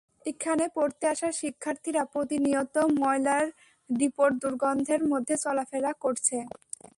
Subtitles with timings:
[0.25, 3.45] এখানে পড়তে আসা শিক্ষার্থীরা প্রতিনিয়ত ময়লার
[3.89, 6.37] ডিপোর দুর্গন্ধের মধ্যে চলাফেরা করছে।